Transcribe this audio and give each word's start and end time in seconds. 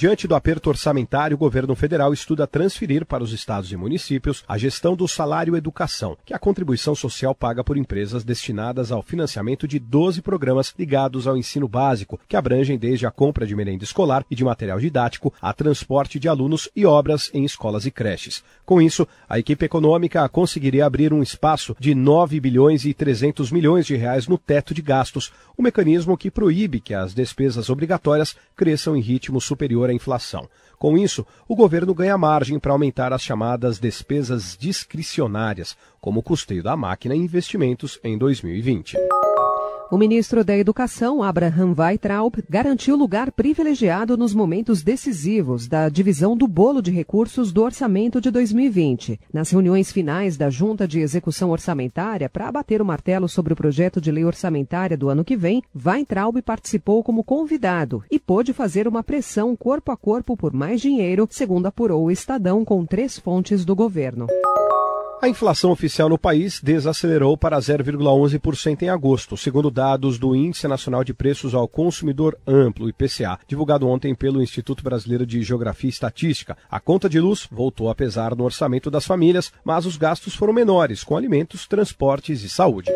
Diante 0.00 0.26
do 0.26 0.34
aperto 0.34 0.70
orçamentário, 0.70 1.34
o 1.34 1.38
governo 1.38 1.74
federal 1.74 2.10
estuda 2.10 2.46
transferir 2.46 3.04
para 3.04 3.22
os 3.22 3.34
estados 3.34 3.70
e 3.70 3.76
municípios 3.76 4.42
a 4.48 4.56
gestão 4.56 4.96
do 4.96 5.06
salário 5.06 5.54
educação, 5.54 6.16
que 6.24 6.32
é 6.32 6.36
a 6.36 6.38
contribuição 6.38 6.94
social 6.94 7.34
paga 7.34 7.62
por 7.62 7.76
empresas 7.76 8.24
destinadas 8.24 8.90
ao 8.90 9.02
financiamento 9.02 9.68
de 9.68 9.78
12 9.78 10.22
programas 10.22 10.72
ligados 10.78 11.26
ao 11.26 11.36
ensino 11.36 11.68
básico, 11.68 12.18
que 12.26 12.34
abrangem 12.34 12.78
desde 12.78 13.06
a 13.06 13.10
compra 13.10 13.46
de 13.46 13.54
merenda 13.54 13.84
escolar 13.84 14.24
e 14.30 14.34
de 14.34 14.42
material 14.42 14.80
didático 14.80 15.34
a 15.38 15.52
transporte 15.52 16.18
de 16.18 16.28
alunos 16.28 16.66
e 16.74 16.86
obras 16.86 17.30
em 17.34 17.44
escolas 17.44 17.84
e 17.84 17.90
creches. 17.90 18.42
Com 18.64 18.80
isso, 18.80 19.06
a 19.28 19.38
equipe 19.38 19.66
econômica 19.66 20.26
conseguiria 20.30 20.86
abrir 20.86 21.12
um 21.12 21.22
espaço 21.22 21.76
de 21.78 21.94
9 21.94 22.40
bilhões 22.40 22.86
e 22.86 22.94
300 22.94 23.52
milhões 23.52 23.84
de 23.84 23.96
reais 23.96 24.26
no 24.26 24.38
teto 24.38 24.72
de 24.72 24.80
gastos, 24.80 25.30
um 25.58 25.62
mecanismo 25.62 26.16
que 26.16 26.30
proíbe 26.30 26.80
que 26.80 26.94
as 26.94 27.12
despesas 27.12 27.68
obrigatórias 27.68 28.34
cresçam 28.56 28.96
em 28.96 29.00
ritmo 29.02 29.38
superior 29.42 29.89
inflação. 29.92 30.48
Com 30.78 30.96
isso, 30.96 31.26
o 31.46 31.54
governo 31.54 31.94
ganha 31.94 32.16
margem 32.16 32.58
para 32.58 32.72
aumentar 32.72 33.12
as 33.12 33.22
chamadas 33.22 33.78
despesas 33.78 34.56
discricionárias, 34.58 35.76
como 36.00 36.20
o 36.20 36.22
custeio 36.22 36.62
da 36.62 36.74
máquina 36.74 37.14
e 37.14 37.18
investimentos 37.18 38.00
em 38.02 38.16
2020. 38.16 38.96
O 39.90 39.98
ministro 39.98 40.44
da 40.44 40.56
Educação, 40.56 41.20
Abraham 41.20 41.74
Weitraub, 41.76 42.36
garantiu 42.48 42.94
lugar 42.94 43.32
privilegiado 43.32 44.16
nos 44.16 44.32
momentos 44.32 44.84
decisivos 44.84 45.66
da 45.66 45.88
divisão 45.88 46.36
do 46.36 46.46
bolo 46.46 46.80
de 46.80 46.92
recursos 46.92 47.50
do 47.50 47.60
orçamento 47.60 48.20
de 48.20 48.30
2020. 48.30 49.18
Nas 49.32 49.50
reuniões 49.50 49.90
finais 49.90 50.36
da 50.36 50.48
Junta 50.48 50.86
de 50.86 51.00
Execução 51.00 51.50
Orçamentária, 51.50 52.28
para 52.28 52.46
abater 52.46 52.80
o 52.80 52.84
martelo 52.84 53.28
sobre 53.28 53.52
o 53.52 53.56
projeto 53.56 54.00
de 54.00 54.12
lei 54.12 54.24
orçamentária 54.24 54.96
do 54.96 55.08
ano 55.08 55.24
que 55.24 55.36
vem, 55.36 55.60
Weintraub 55.74 56.40
participou 56.40 57.02
como 57.02 57.24
convidado 57.24 58.04
e 58.08 58.16
pôde 58.16 58.52
fazer 58.52 58.86
uma 58.86 59.02
pressão 59.02 59.56
corpo 59.56 59.90
a 59.90 59.96
corpo 59.96 60.36
por 60.36 60.52
mais 60.52 60.80
dinheiro, 60.80 61.26
segundo 61.28 61.66
apurou 61.66 62.04
o 62.04 62.10
Estadão 62.12 62.64
com 62.64 62.86
três 62.86 63.18
fontes 63.18 63.64
do 63.64 63.74
governo. 63.74 64.28
A 65.22 65.28
inflação 65.28 65.70
oficial 65.70 66.08
no 66.08 66.16
país 66.16 66.62
desacelerou 66.62 67.36
para 67.36 67.58
0,11% 67.58 68.80
em 68.80 68.88
agosto, 68.88 69.36
segundo 69.36 69.70
dados 69.70 70.18
do 70.18 70.34
Índice 70.34 70.66
Nacional 70.66 71.04
de 71.04 71.12
Preços 71.12 71.54
ao 71.54 71.68
Consumidor 71.68 72.38
Amplo, 72.46 72.88
IPCA, 72.88 73.38
divulgado 73.46 73.86
ontem 73.86 74.14
pelo 74.14 74.42
Instituto 74.42 74.82
Brasileiro 74.82 75.26
de 75.26 75.42
Geografia 75.42 75.88
e 75.88 75.92
Estatística. 75.92 76.56
A 76.70 76.80
conta 76.80 77.06
de 77.06 77.20
luz 77.20 77.46
voltou 77.52 77.90
a 77.90 77.94
pesar 77.94 78.34
no 78.34 78.44
orçamento 78.44 78.90
das 78.90 79.04
famílias, 79.04 79.52
mas 79.62 79.84
os 79.84 79.98
gastos 79.98 80.34
foram 80.34 80.54
menores, 80.54 81.04
com 81.04 81.14
alimentos, 81.14 81.66
transportes 81.66 82.42
e 82.42 82.48
saúde. 82.48 82.90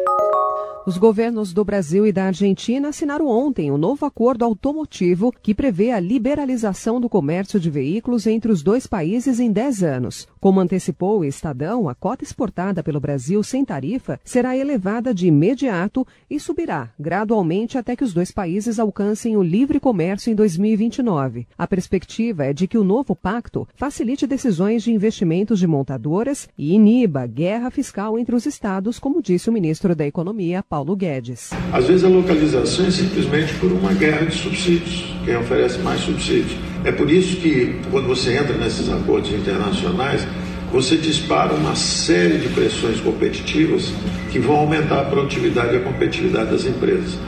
Os 0.86 0.98
governos 0.98 1.54
do 1.54 1.64
Brasil 1.64 2.06
e 2.06 2.12
da 2.12 2.26
Argentina 2.26 2.90
assinaram 2.90 3.26
ontem 3.26 3.70
o 3.70 3.74
um 3.76 3.78
novo 3.78 4.04
acordo 4.04 4.44
automotivo 4.44 5.32
que 5.42 5.54
prevê 5.54 5.90
a 5.90 5.98
liberalização 5.98 7.00
do 7.00 7.08
comércio 7.08 7.58
de 7.58 7.70
veículos 7.70 8.26
entre 8.26 8.52
os 8.52 8.62
dois 8.62 8.86
países 8.86 9.40
em 9.40 9.50
10 9.50 9.82
anos. 9.82 10.28
Como 10.38 10.60
antecipou 10.60 11.20
o 11.20 11.24
Estadão, 11.24 11.88
a 11.88 11.94
cota 11.94 12.22
exportada 12.22 12.82
pelo 12.82 13.00
Brasil 13.00 13.42
sem 13.42 13.64
tarifa 13.64 14.20
será 14.22 14.54
elevada 14.54 15.14
de 15.14 15.26
imediato 15.26 16.06
e 16.28 16.38
subirá 16.38 16.90
gradualmente 17.00 17.78
até 17.78 17.96
que 17.96 18.04
os 18.04 18.12
dois 18.12 18.30
países 18.30 18.78
alcancem 18.78 19.38
o 19.38 19.42
livre 19.42 19.80
comércio 19.80 20.30
em 20.30 20.34
2029. 20.34 21.46
A 21.56 21.66
perspectiva 21.66 22.44
é 22.44 22.52
de 22.52 22.68
que 22.68 22.76
o 22.76 22.84
novo 22.84 23.16
pacto 23.16 23.66
facilite 23.74 24.26
decisões 24.26 24.82
de 24.82 24.92
investimentos 24.92 25.58
de 25.58 25.66
montadoras 25.66 26.46
e 26.58 26.74
iniba 26.74 27.26
guerra 27.26 27.70
fiscal 27.70 28.18
entre 28.18 28.34
os 28.34 28.44
estados, 28.44 28.98
como 28.98 29.22
disse 29.22 29.48
o 29.48 29.52
ministro 29.52 29.96
da 29.96 30.06
Economia, 30.06 30.62
Paulo 30.74 30.96
Guedes. 30.96 31.50
Às 31.72 31.86
vezes 31.86 32.02
a 32.02 32.08
localização 32.08 32.86
é 32.86 32.90
simplesmente 32.90 33.54
por 33.60 33.70
uma 33.70 33.92
guerra 33.92 34.26
de 34.26 34.34
subsídios, 34.34 35.04
quem 35.24 35.36
oferece 35.36 35.78
mais 35.78 36.00
subsídios. 36.00 36.50
É 36.82 36.90
por 36.90 37.08
isso 37.08 37.36
que, 37.36 37.80
quando 37.92 38.08
você 38.08 38.36
entra 38.36 38.56
nesses 38.56 38.88
acordos 38.88 39.30
internacionais, 39.30 40.26
você 40.72 40.96
dispara 40.96 41.54
uma 41.54 41.76
série 41.76 42.38
de 42.38 42.48
pressões 42.48 42.98
competitivas 42.98 43.92
que 44.32 44.40
vão 44.40 44.56
aumentar 44.56 45.02
a 45.02 45.04
produtividade 45.04 45.74
e 45.74 45.76
a 45.76 45.80
competitividade 45.80 46.50
das 46.50 46.66
empresas. 46.66 47.20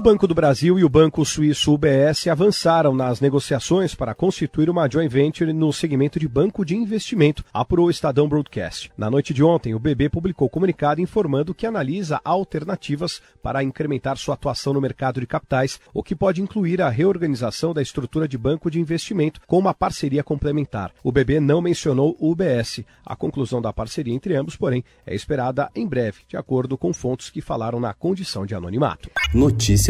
O 0.00 0.02
Banco 0.02 0.26
do 0.26 0.34
Brasil 0.34 0.78
e 0.78 0.82
o 0.82 0.88
Banco 0.88 1.22
Suíço 1.26 1.74
UBS 1.74 2.26
avançaram 2.26 2.94
nas 2.94 3.20
negociações 3.20 3.94
para 3.94 4.14
constituir 4.14 4.70
uma 4.70 4.88
joint 4.90 5.12
venture 5.12 5.52
no 5.52 5.70
segmento 5.74 6.18
de 6.18 6.26
banco 6.26 6.64
de 6.64 6.74
investimento, 6.74 7.44
apurou 7.52 7.88
o 7.88 7.90
Estadão 7.90 8.26
Broadcast. 8.26 8.90
Na 8.96 9.10
noite 9.10 9.34
de 9.34 9.44
ontem, 9.44 9.74
o 9.74 9.78
BB 9.78 10.08
publicou 10.08 10.48
comunicado 10.48 11.02
informando 11.02 11.52
que 11.52 11.66
analisa 11.66 12.18
alternativas 12.24 13.20
para 13.42 13.62
incrementar 13.62 14.16
sua 14.16 14.32
atuação 14.32 14.72
no 14.72 14.80
mercado 14.80 15.20
de 15.20 15.26
capitais, 15.26 15.78
o 15.92 16.02
que 16.02 16.16
pode 16.16 16.40
incluir 16.40 16.80
a 16.80 16.88
reorganização 16.88 17.74
da 17.74 17.82
estrutura 17.82 18.26
de 18.26 18.38
banco 18.38 18.70
de 18.70 18.80
investimento 18.80 19.42
com 19.46 19.58
uma 19.58 19.74
parceria 19.74 20.24
complementar. 20.24 20.92
O 21.04 21.12
BB 21.12 21.40
não 21.40 21.60
mencionou 21.60 22.16
o 22.18 22.30
UBS. 22.30 22.80
A 23.04 23.14
conclusão 23.14 23.60
da 23.60 23.70
parceria 23.70 24.14
entre 24.14 24.34
ambos, 24.34 24.56
porém, 24.56 24.82
é 25.06 25.14
esperada 25.14 25.70
em 25.74 25.86
breve, 25.86 26.20
de 26.26 26.38
acordo 26.38 26.78
com 26.78 26.90
fontes 26.94 27.28
que 27.28 27.42
falaram 27.42 27.78
na 27.78 27.92
condição 27.92 28.46
de 28.46 28.54
anonimato. 28.54 29.10
Notícia 29.34 29.89